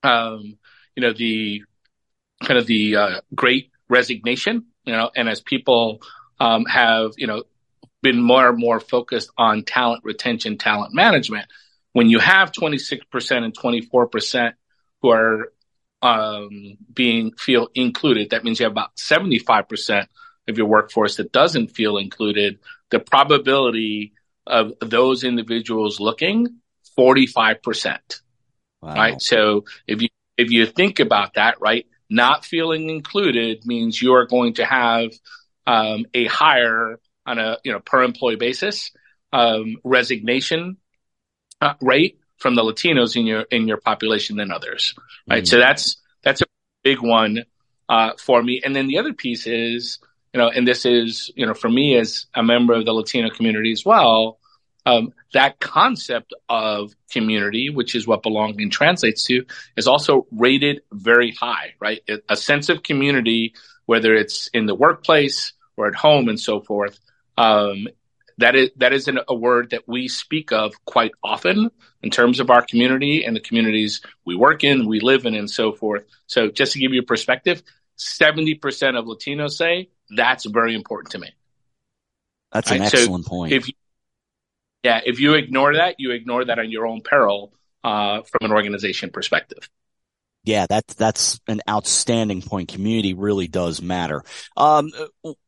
um, 0.04 0.58
you 0.96 1.02
know, 1.02 1.14
the 1.14 1.64
kind 2.44 2.58
of 2.58 2.68
the 2.68 2.96
uh, 2.96 3.22
great 3.34 3.72
resignation, 3.90 4.66
you 4.84 4.94
know, 4.94 5.10
and 5.16 5.30
as 5.30 5.42
people 5.42 6.02
um, 6.40 6.66
have, 6.66 7.14
you 7.18 7.28
know, 7.28 7.44
been 8.02 8.22
more 8.22 8.50
and 8.50 8.60
more 8.60 8.80
focused 8.80 9.32
on 9.38 9.64
talent 9.64 10.04
retention, 10.04 10.58
talent 10.58 10.94
management, 10.94 11.48
when 11.94 12.10
you 12.10 12.20
have 12.20 12.52
26% 12.52 13.44
and 13.44 13.58
24% 13.58 14.54
who 15.02 15.10
are 15.10 15.52
um, 16.02 16.78
being 16.94 17.32
feel 17.34 17.70
included, 17.74 18.32
that 18.32 18.44
means 18.44 18.60
you 18.60 18.66
have 18.66 18.74
about 18.74 18.96
75% 18.96 20.08
of 20.48 20.58
your 20.58 20.68
workforce 20.68 21.18
that 21.18 21.32
doesn't 21.32 21.70
feel 21.70 21.98
included. 21.98 22.60
The 22.92 23.00
probability 23.00 24.14
of 24.46 24.74
those 24.80 25.24
individuals 25.24 26.00
looking 26.00 26.60
45%. 26.98 28.22
Wow. 28.82 28.94
Right. 28.94 29.22
So 29.22 29.66
if 29.88 30.02
you, 30.02 30.10
if 30.38 30.52
you 30.52 30.66
think 30.66 31.00
about 31.00 31.34
that, 31.36 31.60
right, 31.60 31.88
not 32.10 32.46
feeling 32.46 32.90
included 32.90 33.66
means 33.66 34.02
you 34.02 34.14
are 34.14 34.28
going 34.28 34.56
to 34.56 34.66
have 34.66 35.12
um, 35.66 36.06
a 36.14 36.26
higher 36.26 37.00
on 37.26 37.40
a 37.40 37.58
you 37.64 37.72
know 37.72 37.80
per 37.80 38.04
employee 38.04 38.36
basis 38.36 38.92
um, 39.34 39.78
resignation 39.84 40.78
uh, 41.62 41.74
rate 41.82 42.20
from 42.38 42.56
the 42.56 42.64
Latinos 42.64 43.16
in 43.16 43.26
your 43.26 43.42
in 43.42 43.68
your 43.68 43.78
population 43.78 44.38
than 44.38 44.52
others, 44.52 44.96
right? 45.30 45.44
Mm-hmm. 45.44 45.46
So 45.46 45.60
that's 45.60 45.98
that's 46.24 46.42
a 46.42 46.46
big 46.84 47.02
one 47.02 47.46
uh, 47.90 48.12
for 48.20 48.42
me. 48.42 48.62
And 48.64 48.76
then 48.76 48.88
the 48.88 49.00
other 49.00 49.14
piece 49.14 49.48
is 49.48 50.00
you 50.34 50.40
know, 50.40 50.50
and 50.50 50.68
this 50.68 50.86
is 50.86 51.32
you 51.36 51.46
know 51.46 51.54
for 51.54 51.70
me 51.70 51.98
as 51.98 52.26
a 52.34 52.44
member 52.44 52.74
of 52.74 52.86
the 52.86 52.94
Latino 52.94 53.30
community 53.30 53.72
as 53.72 53.86
well 53.86 54.40
um, 54.86 55.14
that 55.34 55.60
concept 55.60 56.34
of 56.48 56.94
community, 57.12 57.70
which 57.70 57.96
is 57.96 58.08
what 58.08 58.22
belonging 58.22 58.70
translates 58.70 59.26
to, 59.26 59.46
is 59.76 59.88
also 59.88 60.28
rated 60.32 60.82
very 60.92 61.32
high, 61.32 61.74
right? 61.80 62.02
A 62.30 62.38
sense 62.38 62.70
of 62.70 62.84
community, 62.84 63.56
whether 63.86 64.14
it's 64.14 64.48
in 64.54 64.68
the 64.68 64.76
workplace 64.76 65.54
or 65.76 65.88
at 65.88 65.96
home 65.96 66.30
and 66.30 66.40
so 66.40 66.62
forth, 66.62 67.00
um, 67.38 67.88
that 68.38 68.56
is 68.56 68.70
that 68.78 68.94
is 68.94 69.08
an, 69.08 69.20
a 69.28 69.36
word 69.36 69.70
that 69.72 69.88
we 69.88 70.08
speak 70.08 70.52
of 70.52 70.74
quite 70.86 71.12
often 71.24 71.72
in 72.02 72.10
terms 72.10 72.40
of 72.40 72.50
our 72.50 72.62
community 72.62 73.24
and 73.24 73.36
the 73.36 73.40
communities 73.40 74.02
we 74.26 74.36
work 74.36 74.64
in, 74.64 74.88
we 74.88 75.00
live 75.00 75.26
in, 75.26 75.36
and 75.36 75.50
so 75.50 75.72
forth. 75.72 76.06
So, 76.28 76.50
just 76.50 76.74
to 76.74 76.80
give 76.80 76.94
you 76.94 77.02
a 77.02 77.06
perspective, 77.06 77.64
seventy 77.96 78.56
percent 78.56 78.98
of 78.98 79.06
Latinos 79.06 79.52
say 79.52 79.90
that's 80.10 80.46
very 80.46 80.76
important 80.76 81.12
to 81.12 81.20
me. 81.20 81.34
That's 82.52 82.72
right? 82.72 82.80
an 82.80 82.86
excellent 82.86 83.26
so 83.26 83.30
point. 83.30 83.54
If 83.54 83.68
you, 83.68 83.74
yeah, 84.84 85.02
if 85.06 85.20
you 85.20 85.34
ignore 85.34 85.76
that, 85.76 85.96
you 85.98 86.12
ignore 86.12 86.46
that 86.46 86.60
on 86.60 86.70
your 86.70 86.88
own 86.88 87.02
peril 87.02 87.54
uh, 87.84 88.22
from 88.22 88.50
an 88.50 88.52
organization 88.52 89.12
perspective. 89.12 89.70
Yeah, 90.44 90.68
that's 90.70 90.94
that's 90.94 91.40
an 91.48 91.62
outstanding 91.68 92.42
point. 92.42 92.70
Community 92.70 93.14
really 93.14 93.48
does 93.48 93.82
matter. 93.82 94.24
Um, 94.56 94.92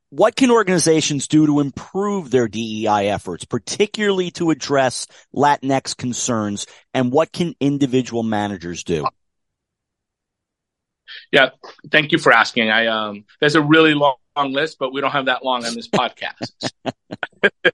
what 0.10 0.36
can 0.36 0.52
organizations 0.52 1.28
do 1.28 1.46
to 1.46 1.60
improve 1.60 2.32
their 2.32 2.48
DEI 2.48 3.10
efforts, 3.10 3.46
particularly 3.46 4.32
to 4.32 4.52
address 4.52 5.08
Latinx 5.36 5.96
concerns, 5.96 6.66
and 6.94 7.12
what 7.12 7.32
can 7.32 7.56
individual 7.60 8.24
managers 8.24 8.84
do? 8.84 9.06
Yeah, 11.32 11.50
thank 11.92 12.12
you 12.12 12.18
for 12.18 12.32
asking. 12.32 12.70
I 12.70 12.88
um, 12.88 13.26
there's 13.40 13.56
a 13.56 13.62
really 13.62 13.94
long, 13.94 14.16
long 14.36 14.54
list, 14.54 14.78
but 14.80 14.94
we 14.94 15.02
don't 15.02 15.12
have 15.12 15.26
that 15.26 15.44
long 15.44 15.66
on 15.66 15.74
this 15.74 15.88
podcast. 15.88 16.72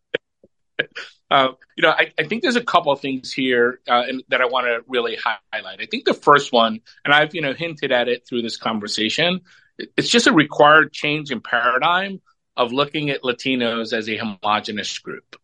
Uh, 1.31 1.53
you 1.75 1.81
know, 1.81 1.89
I, 1.89 2.11
I, 2.19 2.27
think 2.27 2.43
there's 2.43 2.57
a 2.57 2.63
couple 2.63 2.91
of 2.91 2.99
things 2.99 3.33
here 3.33 3.79
uh, 3.87 4.03
that 4.27 4.39
I 4.39 4.45
want 4.45 4.67
to 4.67 4.81
really 4.87 5.17
highlight. 5.51 5.81
I 5.81 5.87
think 5.87 6.05
the 6.05 6.13
first 6.13 6.53
one, 6.53 6.81
and 7.03 7.11
I've 7.11 7.33
you 7.33 7.41
know 7.41 7.53
hinted 7.53 7.91
at 7.91 8.07
it 8.07 8.27
through 8.27 8.43
this 8.43 8.55
conversation, 8.55 9.41
it's 9.97 10.09
just 10.09 10.27
a 10.27 10.33
required 10.33 10.91
change 10.91 11.31
in 11.31 11.41
paradigm 11.41 12.21
of 12.55 12.71
looking 12.71 13.09
at 13.09 13.23
Latinos 13.23 13.93
as 13.93 14.09
a 14.09 14.17
homogenous 14.17 14.99
group. 14.99 15.35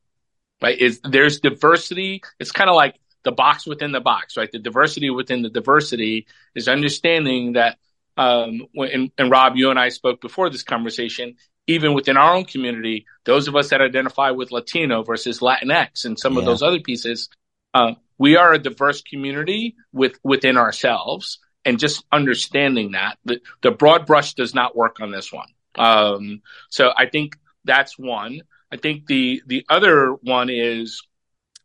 Right? 0.61 0.77
Is 0.77 0.99
there's 1.03 1.39
diversity. 1.39 2.21
It's 2.39 2.51
kind 2.51 2.69
of 2.69 2.75
like 2.75 2.95
the 3.23 3.31
box 3.31 3.65
within 3.65 3.91
the 3.91 4.01
box, 4.01 4.37
right? 4.37 4.51
The 4.51 4.59
diversity 4.59 5.09
within 5.09 5.41
the 5.41 5.49
diversity 5.49 6.27
is 6.55 6.67
understanding 6.67 7.53
that. 7.53 7.77
Um, 8.17 8.67
when, 8.73 9.13
and 9.17 9.31
Rob, 9.31 9.55
you 9.55 9.69
and 9.69 9.79
I 9.79 9.87
spoke 9.87 10.19
before 10.19 10.49
this 10.49 10.63
conversation 10.63 11.37
even 11.69 11.93
within 11.93 12.17
our 12.17 12.33
own 12.33 12.45
community, 12.45 13.05
those 13.25 13.47
of 13.47 13.55
us 13.55 13.69
that 13.69 13.79
identify 13.79 14.31
with 14.31 14.51
Latino 14.51 15.03
versus 15.03 15.39
Latinx 15.39 16.03
and 16.03 16.17
some 16.17 16.33
yeah. 16.33 16.39
of 16.39 16.45
those 16.45 16.63
other 16.63 16.79
pieces, 16.79 17.29
uh, 17.75 17.93
we 18.17 18.37
are 18.37 18.53
a 18.53 18.57
diverse 18.57 19.03
community 19.03 19.75
with 19.93 20.19
within 20.23 20.57
ourselves. 20.57 21.37
And 21.69 21.79
just 21.79 22.03
understanding 22.11 22.91
that 22.91 23.17
the, 23.25 23.39
the 23.61 23.71
broad 23.71 24.07
brush 24.07 24.33
does 24.33 24.55
not 24.55 24.75
work 24.75 24.99
on 24.99 25.11
this 25.11 25.31
one. 25.31 25.47
Um, 25.75 26.41
so 26.69 26.91
I 26.97 27.05
think 27.05 27.37
that's 27.63 27.97
one. 27.97 28.41
I 28.71 28.77
think 28.77 29.05
the 29.05 29.41
the 29.45 29.65
other 29.69 30.13
one 30.21 30.49
is, 30.49 31.03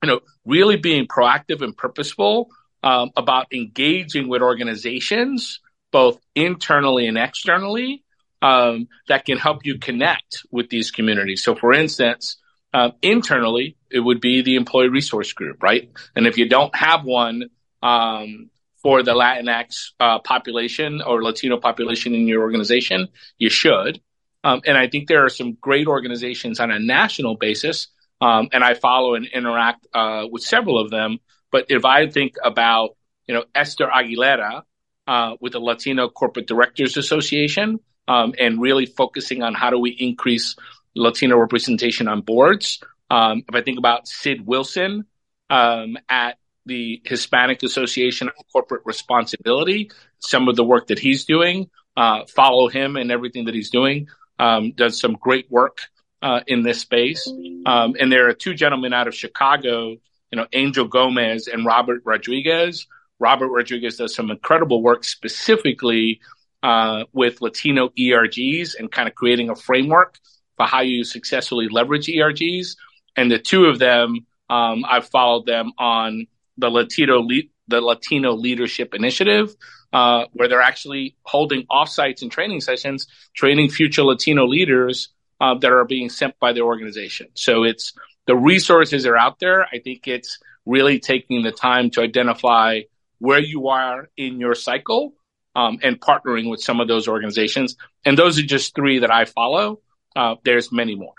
you 0.02 0.08
know, 0.08 0.20
really 0.44 0.76
being 0.76 1.06
proactive 1.06 1.62
and 1.62 1.76
purposeful 1.76 2.50
um, 2.82 3.10
about 3.16 3.52
engaging 3.52 4.28
with 4.28 4.42
organizations, 4.42 5.60
both 5.90 6.20
internally 6.34 7.06
and 7.06 7.16
externally, 7.16 8.04
um, 8.42 8.88
that 9.08 9.24
can 9.24 9.38
help 9.38 9.64
you 9.64 9.78
connect 9.78 10.44
with 10.50 10.68
these 10.68 10.90
communities. 10.90 11.42
So, 11.42 11.54
for 11.54 11.72
instance, 11.72 12.36
uh, 12.74 12.90
internally, 13.00 13.76
it 13.90 14.00
would 14.00 14.20
be 14.20 14.42
the 14.42 14.56
employee 14.56 14.88
resource 14.88 15.32
group, 15.32 15.62
right? 15.62 15.90
And 16.14 16.26
if 16.26 16.36
you 16.36 16.48
don't 16.48 16.74
have 16.76 17.04
one 17.04 17.48
um, 17.82 18.50
for 18.84 19.02
the 19.02 19.14
Latinx 19.14 19.92
uh, 19.98 20.18
population 20.18 21.00
or 21.00 21.22
Latino 21.22 21.56
population 21.56 22.14
in 22.14 22.28
your 22.28 22.42
organization, 22.42 23.08
you 23.38 23.48
should. 23.48 24.00
Um, 24.44 24.60
and 24.66 24.76
I 24.76 24.88
think 24.88 25.08
there 25.08 25.24
are 25.24 25.30
some 25.30 25.54
great 25.54 25.86
organizations 25.86 26.60
on 26.60 26.70
a 26.70 26.78
national 26.78 27.36
basis, 27.36 27.88
um, 28.20 28.50
and 28.52 28.62
I 28.62 28.74
follow 28.74 29.14
and 29.14 29.26
interact 29.26 29.86
uh, 29.94 30.26
with 30.30 30.42
several 30.42 30.78
of 30.78 30.90
them. 30.90 31.18
But 31.50 31.66
if 31.70 31.86
I 31.86 32.10
think 32.10 32.34
about, 32.44 32.90
you 33.26 33.34
know, 33.34 33.44
Esther 33.54 33.86
Aguilera 33.86 34.64
uh, 35.06 35.36
with 35.40 35.54
the 35.54 35.60
Latino 35.60 36.10
Corporate 36.10 36.46
Directors 36.46 36.98
Association, 36.98 37.80
um, 38.06 38.34
and 38.38 38.60
really 38.60 38.84
focusing 38.84 39.42
on 39.42 39.54
how 39.54 39.70
do 39.70 39.78
we 39.78 39.90
increase 39.90 40.56
Latino 40.94 41.38
representation 41.38 42.06
on 42.06 42.20
boards. 42.20 42.82
Um, 43.10 43.44
if 43.48 43.54
I 43.54 43.62
think 43.62 43.78
about 43.78 44.06
Cid 44.08 44.46
Wilson 44.46 45.06
um, 45.48 45.96
at 46.08 46.36
the 46.66 47.02
Hispanic 47.04 47.62
Association 47.62 48.28
of 48.28 48.34
Corporate 48.52 48.82
Responsibility, 48.84 49.90
some 50.18 50.48
of 50.48 50.56
the 50.56 50.64
work 50.64 50.88
that 50.88 50.98
he's 50.98 51.24
doing, 51.24 51.70
uh, 51.96 52.24
follow 52.26 52.68
him 52.68 52.96
and 52.96 53.10
everything 53.10 53.44
that 53.46 53.54
he's 53.54 53.70
doing. 53.70 54.08
Um, 54.38 54.72
does 54.72 54.98
some 54.98 55.16
great 55.20 55.48
work 55.50 55.78
uh, 56.20 56.40
in 56.46 56.62
this 56.62 56.80
space. 56.80 57.30
Um, 57.66 57.94
and 58.00 58.10
there 58.10 58.28
are 58.28 58.32
two 58.32 58.54
gentlemen 58.54 58.92
out 58.92 59.06
of 59.06 59.14
Chicago, 59.14 59.90
you 60.30 60.36
know, 60.36 60.46
Angel 60.52 60.88
Gomez 60.88 61.46
and 61.46 61.64
Robert 61.64 62.02
Rodriguez. 62.04 62.86
Robert 63.20 63.48
Rodriguez 63.48 63.98
does 63.98 64.14
some 64.14 64.30
incredible 64.30 64.82
work 64.82 65.04
specifically 65.04 66.20
uh, 66.62 67.04
with 67.12 67.42
Latino 67.42 67.90
ERGs 67.90 68.74
and 68.78 68.90
kind 68.90 69.06
of 69.06 69.14
creating 69.14 69.50
a 69.50 69.54
framework 69.54 70.18
for 70.56 70.66
how 70.66 70.80
you 70.80 71.04
successfully 71.04 71.68
leverage 71.70 72.06
ERGs. 72.06 72.76
And 73.16 73.30
the 73.30 73.38
two 73.38 73.66
of 73.66 73.78
them, 73.78 74.26
um, 74.48 74.84
I've 74.88 75.06
followed 75.06 75.46
them 75.46 75.72
on 75.78 76.26
the 76.58 76.70
Latino 76.70 77.20
le- 77.20 77.50
the 77.68 77.80
Latino 77.80 78.32
Leadership 78.32 78.94
Initiative, 78.94 79.54
uh, 79.92 80.26
where 80.32 80.48
they're 80.48 80.60
actually 80.60 81.16
holding 81.22 81.66
offsites 81.66 82.22
and 82.22 82.30
training 82.30 82.60
sessions, 82.60 83.06
training 83.34 83.70
future 83.70 84.02
Latino 84.02 84.46
leaders 84.46 85.08
uh, 85.40 85.54
that 85.54 85.72
are 85.72 85.84
being 85.84 86.08
sent 86.08 86.38
by 86.38 86.52
the 86.52 86.60
organization. 86.60 87.28
So 87.34 87.64
it's 87.64 87.92
the 88.26 88.36
resources 88.36 89.06
are 89.06 89.16
out 89.16 89.38
there. 89.38 89.66
I 89.72 89.78
think 89.78 90.06
it's 90.06 90.38
really 90.66 90.98
taking 90.98 91.42
the 91.42 91.52
time 91.52 91.90
to 91.90 92.00
identify 92.02 92.80
where 93.18 93.40
you 93.40 93.68
are 93.68 94.08
in 94.16 94.40
your 94.40 94.54
cycle 94.54 95.14
um, 95.54 95.78
and 95.82 96.00
partnering 96.00 96.50
with 96.50 96.60
some 96.60 96.80
of 96.80 96.88
those 96.88 97.08
organizations. 97.08 97.76
And 98.04 98.18
those 98.18 98.38
are 98.38 98.42
just 98.42 98.74
three 98.74 99.00
that 99.00 99.10
I 99.10 99.24
follow. 99.24 99.80
Uh, 100.16 100.36
there's 100.44 100.72
many 100.72 100.94
more. 100.94 101.14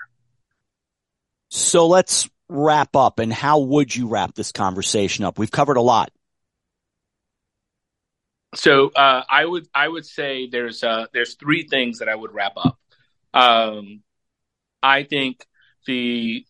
So 1.50 1.88
let's 1.88 2.30
wrap 2.50 2.96
up. 2.96 3.20
And 3.20 3.32
how 3.32 3.60
would 3.60 3.96
you 3.96 4.08
wrap 4.08 4.36
this 4.36 4.52
conversation 4.52 5.26
up? 5.26 5.38
We've 5.38 5.52
covered 5.52 5.78
a 5.78 5.82
lot. 5.82 6.12
so 8.56 8.90
uh, 8.96 9.24
I 9.30 9.46
would 9.46 9.68
I 9.74 9.88
would 9.88 10.06
say 10.06 10.48
there's 10.48 10.84
uh, 10.84 11.06
there's 11.14 11.36
three 11.36 11.68
things 11.68 12.00
that 12.00 12.10
I 12.10 12.16
would 12.16 12.34
wrap 12.34 12.54
up. 12.58 12.80
Um, 13.34 14.02
I 14.82 15.04
think 15.04 15.46
the 15.86 16.46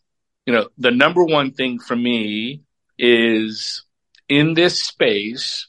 you 0.46 0.54
know 0.54 0.70
the 0.78 0.92
number 0.92 1.24
one 1.24 1.52
thing 1.52 1.80
for 1.80 1.96
me 1.96 2.64
is 2.98 3.84
in 4.30 4.54
this 4.54 4.82
space. 4.82 5.68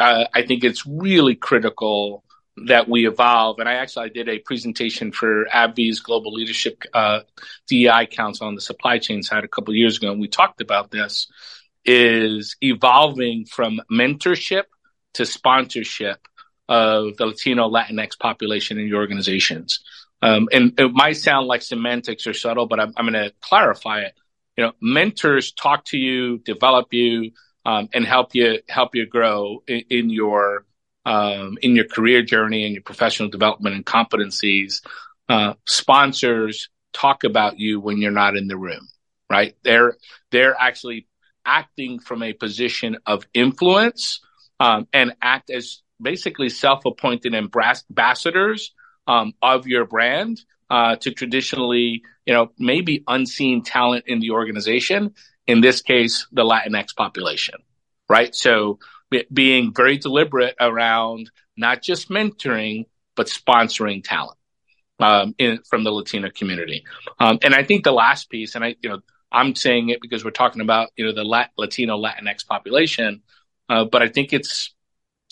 Uh, 0.00 0.24
I 0.34 0.42
think 0.42 0.64
it's 0.64 0.86
really 0.86 1.36
critical 1.36 2.24
that 2.66 2.88
we 2.88 3.06
evolve. 3.06 3.58
And 3.58 3.68
I 3.68 3.74
actually 3.74 4.10
did 4.10 4.28
a 4.28 4.38
presentation 4.38 5.12
for 5.12 5.46
AbbVie's 5.46 6.00
Global 6.00 6.32
Leadership 6.32 6.82
uh, 6.92 7.20
DEI 7.68 8.06
Council 8.10 8.46
on 8.46 8.54
the 8.54 8.60
supply 8.60 8.98
chain 8.98 9.22
side 9.22 9.44
a 9.44 9.48
couple 9.48 9.74
years 9.74 9.96
ago, 9.96 10.10
and 10.10 10.20
we 10.20 10.28
talked 10.28 10.60
about 10.60 10.90
this. 10.90 11.28
Is 11.84 12.56
evolving 12.60 13.46
from 13.46 13.80
mentorship 13.90 14.64
to 15.14 15.24
sponsorship 15.24 16.28
of 16.68 17.16
the 17.16 17.26
Latino 17.26 17.70
Latinx 17.70 18.18
population 18.18 18.78
in 18.78 18.88
your 18.88 18.98
organizations. 18.98 19.80
Um, 20.20 20.48
and 20.52 20.78
it 20.78 20.92
might 20.92 21.16
sound 21.16 21.46
like 21.46 21.62
semantics 21.62 22.26
or 22.26 22.34
subtle, 22.34 22.66
but 22.66 22.80
I'm, 22.80 22.92
I'm 22.96 23.10
going 23.10 23.24
to 23.24 23.32
clarify 23.40 24.00
it. 24.00 24.14
You 24.56 24.64
know, 24.64 24.72
mentors 24.82 25.52
talk 25.52 25.86
to 25.86 25.96
you, 25.96 26.38
develop 26.38 26.92
you, 26.92 27.30
um, 27.64 27.88
and 27.92 28.04
help 28.04 28.34
you 28.34 28.60
help 28.68 28.94
you 28.94 29.06
grow 29.06 29.62
in, 29.66 29.84
in 29.90 30.10
your 30.10 30.64
um, 31.08 31.56
in 31.62 31.74
your 31.74 31.86
career 31.86 32.22
journey 32.22 32.66
and 32.66 32.74
your 32.74 32.82
professional 32.82 33.30
development 33.30 33.74
and 33.74 33.86
competencies. 33.86 34.82
Uh, 35.26 35.54
sponsors 35.66 36.68
talk 36.92 37.24
about 37.24 37.58
you 37.58 37.80
when 37.80 37.96
you're 37.96 38.10
not 38.10 38.36
in 38.36 38.46
the 38.46 38.58
room, 38.58 38.86
right? 39.30 39.56
They're 39.64 39.96
they're 40.30 40.54
actually 40.54 41.06
acting 41.46 41.98
from 41.98 42.22
a 42.22 42.34
position 42.34 42.98
of 43.06 43.26
influence 43.32 44.20
um, 44.60 44.86
and 44.92 45.14
act 45.22 45.48
as 45.50 45.80
basically 46.00 46.50
self-appointed 46.50 47.34
ambassadors 47.34 48.74
um, 49.06 49.32
of 49.40 49.66
your 49.66 49.86
brand 49.86 50.42
uh, 50.68 50.96
to 50.96 51.10
traditionally, 51.10 52.02
you 52.26 52.34
know, 52.34 52.52
maybe 52.58 53.02
unseen 53.08 53.62
talent 53.62 54.04
in 54.06 54.20
the 54.20 54.32
organization. 54.32 55.14
In 55.46 55.62
this 55.62 55.80
case, 55.80 56.26
the 56.32 56.44
Latinx 56.44 56.94
population, 56.94 57.54
right? 58.10 58.34
So 58.34 58.78
being 59.32 59.72
very 59.74 59.98
deliberate 59.98 60.54
around 60.60 61.30
not 61.56 61.82
just 61.82 62.08
mentoring, 62.08 62.86
but 63.16 63.26
sponsoring 63.26 64.02
talent 64.04 64.38
um, 65.00 65.34
in, 65.38 65.60
from 65.68 65.84
the 65.84 65.90
Latino 65.90 66.30
community. 66.30 66.84
Um, 67.18 67.38
and 67.42 67.54
I 67.54 67.64
think 67.64 67.84
the 67.84 67.92
last 67.92 68.30
piece, 68.30 68.54
and 68.54 68.64
I, 68.64 68.76
you 68.82 68.90
know, 68.90 69.00
I'm 69.30 69.54
saying 69.54 69.90
it 69.90 70.00
because 70.00 70.24
we're 70.24 70.30
talking 70.30 70.62
about, 70.62 70.90
you 70.96 71.04
know, 71.04 71.12
the 71.12 71.24
Lat- 71.24 71.50
Latino 71.56 72.00
Latinx 72.00 72.46
population, 72.46 73.22
uh, 73.68 73.84
but 73.84 74.02
I 74.02 74.08
think 74.08 74.32
it's 74.32 74.74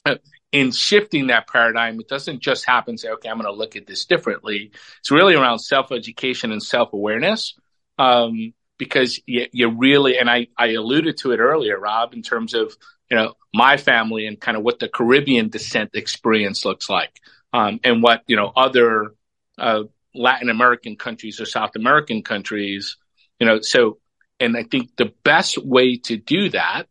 uh, 0.05 0.17
in 0.53 0.71
shifting 0.73 1.29
that 1.29 1.49
paradigm, 1.49 1.99
it 2.01 2.09
doesn't 2.09 2.41
just 2.41 2.67
happen. 2.67 2.99
Say, 2.99 3.11
okay, 3.11 3.29
I'm 3.29 3.39
going 3.39 3.51
to 3.51 3.57
look 3.57 3.77
at 3.77 3.87
this 3.87 4.05
differently. 4.05 4.73
It's 5.01 5.11
really 5.11 5.35
around 5.35 5.59
self 5.61 5.93
education 5.93 6.53
and 6.53 6.63
self 6.63 6.93
awareness. 6.93 7.55
Um, 7.99 8.53
because 8.79 9.21
you, 9.27 9.47
you, 9.53 9.71
really, 9.71 10.19
and 10.19 10.29
I, 10.29 10.49
I 10.57 10.73
alluded 10.73 11.17
to 11.19 11.33
it 11.33 11.39
earlier, 11.39 11.79
Rob, 11.79 12.13
in 12.13 12.23
terms 12.23 12.53
of, 12.53 12.77
you 13.11 13.17
know, 13.17 13.35
my 13.55 13.77
family 13.77 14.27
and 14.27 14.41
kind 14.41 14.57
of 14.57 14.63
what 14.63 14.79
the 14.79 14.89
Caribbean 14.89 15.49
descent 15.49 15.91
experience 15.95 16.65
looks 16.65 16.89
like. 16.91 17.21
Um, 17.53 17.81
and 17.85 18.03
what, 18.03 18.23
you 18.27 18.37
know, 18.37 18.53
other, 18.55 19.15
uh, 19.57 19.85
Latin 20.15 20.49
American 20.51 20.97
countries 20.97 21.41
or 21.41 21.47
South 21.47 21.77
American 21.77 22.23
countries, 22.23 22.97
you 23.39 23.47
know, 23.47 23.61
so, 23.61 23.99
and 24.41 24.57
I 24.57 24.65
think 24.65 24.97
the 24.97 25.13
best 25.25 25.59
way 25.59 25.97
to 25.99 26.17
do 26.17 26.51
that, 26.51 26.85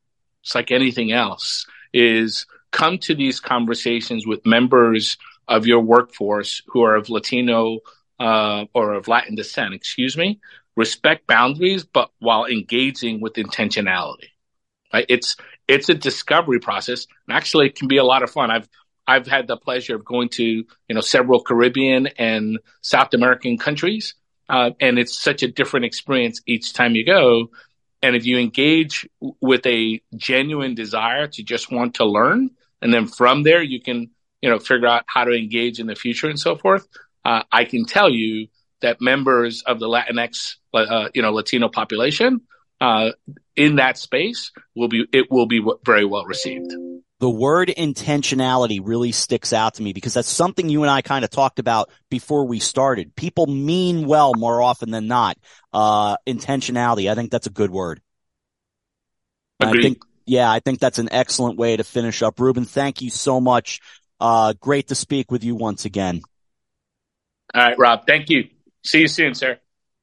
it's 0.43 0.55
like 0.55 0.71
anything 0.71 1.11
else, 1.11 1.65
is 1.93 2.45
come 2.71 2.97
to 2.99 3.15
these 3.15 3.39
conversations 3.39 4.25
with 4.27 4.45
members 4.45 5.17
of 5.47 5.65
your 5.65 5.81
workforce 5.81 6.61
who 6.67 6.83
are 6.83 6.95
of 6.95 7.09
Latino 7.09 7.79
uh, 8.19 8.65
or 8.73 8.93
of 8.93 9.07
Latin 9.07 9.35
descent, 9.35 9.73
excuse 9.73 10.17
me, 10.17 10.39
respect 10.75 11.27
boundaries, 11.27 11.83
but 11.83 12.11
while 12.19 12.45
engaging 12.45 13.21
with 13.21 13.33
intentionality. 13.33 14.29
Right? 14.93 15.05
It's 15.09 15.35
it's 15.67 15.89
a 15.89 15.93
discovery 15.93 16.59
process, 16.59 17.07
and 17.27 17.35
actually, 17.35 17.67
it 17.67 17.75
can 17.75 17.87
be 17.87 17.97
a 17.97 18.03
lot 18.03 18.23
of 18.23 18.29
fun. 18.29 18.51
I've 18.51 18.67
I've 19.07 19.27
had 19.27 19.47
the 19.47 19.57
pleasure 19.57 19.95
of 19.95 20.05
going 20.05 20.29
to 20.29 20.43
you 20.43 20.65
know 20.89 21.01
several 21.01 21.41
Caribbean 21.41 22.07
and 22.17 22.59
South 22.81 23.13
American 23.13 23.57
countries, 23.57 24.15
uh, 24.49 24.71
and 24.79 24.99
it's 24.99 25.21
such 25.21 25.43
a 25.43 25.47
different 25.47 25.85
experience 25.85 26.41
each 26.45 26.73
time 26.73 26.95
you 26.95 27.05
go. 27.05 27.49
And 28.01 28.15
if 28.15 28.25
you 28.25 28.37
engage 28.37 29.07
with 29.41 29.65
a 29.65 30.01
genuine 30.15 30.75
desire 30.75 31.27
to 31.27 31.43
just 31.43 31.71
want 31.71 31.95
to 31.95 32.05
learn, 32.05 32.51
and 32.81 32.93
then 32.93 33.07
from 33.07 33.43
there 33.43 33.63
you 33.63 33.81
can 33.81 34.11
you 34.41 34.49
know 34.49 34.59
figure 34.59 34.87
out 34.87 35.03
how 35.07 35.23
to 35.23 35.31
engage 35.31 35.79
in 35.79 35.87
the 35.87 35.95
future 35.95 36.29
and 36.29 36.39
so 36.39 36.55
forth. 36.55 36.87
Uh, 37.23 37.41
I 37.51 37.65
can 37.65 37.85
tell 37.85 38.09
you 38.09 38.49
that 38.81 39.01
members 39.01 39.63
of 39.63 39.79
the 39.79 39.87
Latinx, 39.87 40.57
uh, 40.73 41.09
you 41.15 41.23
know, 41.23 41.31
Latino 41.31 41.69
population 41.69 42.41
uh, 42.81 43.11
in 43.55 43.77
that 43.77 43.97
space 43.97 44.51
will 44.75 44.87
be 44.87 45.05
it 45.11 45.31
will 45.31 45.45
be 45.45 45.63
very 45.85 46.05
well 46.05 46.25
received. 46.25 46.73
The 47.19 47.29
word 47.29 47.69
intentionality 47.69 48.81
really 48.83 49.13
sticks 49.13 49.53
out 49.53 49.75
to 49.75 49.83
me 49.83 49.93
because 49.93 50.13
that's 50.13 50.29
something 50.29 50.67
you 50.67 50.83
and 50.83 50.91
I 50.91 51.01
kind 51.01 51.23
of 51.23 51.31
talked 51.31 51.59
about 51.59 51.89
before 52.09 52.45
we 52.45 52.59
started. 52.59 53.15
People 53.15 53.47
mean 53.47 54.05
well 54.05 54.33
more 54.35 54.61
often 54.61 54.91
than 54.91 55.07
not. 55.07 55.37
Uh, 55.71 56.17
intentionality. 56.27 57.09
I 57.09 57.15
think 57.15 57.31
that's 57.31 57.47
a 57.47 57.51
good 57.51 57.71
word. 57.71 58.01
Agreed. 59.61 59.79
I 59.79 59.81
think 59.81 60.01
yeah, 60.25 60.51
I 60.51 60.59
think 60.59 60.79
that's 60.79 60.99
an 60.99 61.09
excellent 61.11 61.57
way 61.57 61.77
to 61.77 61.83
finish 61.83 62.21
up. 62.21 62.39
Ruben, 62.39 62.65
thank 62.65 63.01
you 63.01 63.09
so 63.09 63.39
much. 63.39 63.79
Uh, 64.19 64.53
great 64.59 64.87
to 64.87 64.95
speak 64.95 65.31
with 65.31 65.43
you 65.43 65.55
once 65.55 65.85
again. 65.85 66.21
All 67.53 67.61
right, 67.61 67.77
Rob. 67.77 68.05
Thank 68.05 68.29
you. 68.29 68.49
See 68.83 69.01
you 69.01 69.07
soon, 69.07 69.35
sir. 69.35 69.59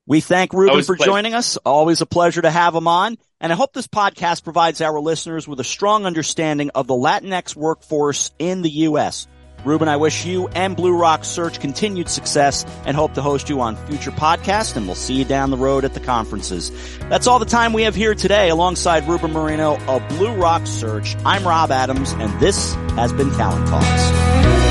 We 0.07 0.21
thank 0.21 0.53
Ruben 0.53 0.71
Always 0.71 0.87
for 0.87 0.97
joining 0.97 1.35
us. 1.35 1.57
Always 1.59 2.01
a 2.01 2.07
pleasure 2.07 2.43
to 2.43 2.51
have 2.51 2.75
him 2.75 2.89
on. 2.89 3.19
And 3.41 3.53
I 3.53 3.57
hope 3.57 3.73
this 3.73 3.87
podcast 3.87 4.45
provides 4.45 4.81
our 4.81 5.01
listeners 5.01 5.47
with 5.47 5.61
a 5.61 5.65
strong 5.65 6.07
understanding 6.07 6.71
of 6.75 6.87
the 6.87 6.95
Latinx 6.95 7.55
workforce 7.55 8.31
in 8.39 8.63
the 8.63 8.71
U.S. 8.71 9.27
Ruben, 9.65 9.89
I 9.89 9.97
wish 9.97 10.25
you 10.25 10.49
and 10.49 10.77
Blue 10.77 10.97
Rock 10.97 11.25
Search 11.25 11.61
continued 11.61 12.09
success 12.09 12.65
and 12.85 12.97
hope 12.97 13.15
to 13.15 13.23
host 13.23 13.49
you 13.49 13.61
on 13.61 13.77
future 13.87 14.11
podcasts 14.11 14.77
and 14.77 14.87
we'll 14.87 14.97
see 14.97 15.15
you 15.15 15.25
down 15.25 15.51
the 15.51 15.57
road 15.57 15.85
at 15.85 15.95
the 15.95 16.01
conferences. 16.01 16.73
That's 17.09 17.27
all 17.27 17.39
the 17.39 17.47
time 17.47 17.73
we 17.73 17.83
have 17.83 17.95
here 17.95 18.15
today 18.15 18.49
alongside 18.49 19.07
Ruben 19.07 19.33
Moreno 19.33 19.79
of 19.87 20.07
Blue 20.09 20.35
Rock 20.35 20.67
Search. 20.67 21.15
I'm 21.25 21.47
Rob 21.47 21.71
Adams 21.71 22.13
and 22.13 22.41
this 22.41 22.75
has 22.97 23.13
been 23.13 23.31
Talent 23.33 23.69
Talks. 23.69 24.62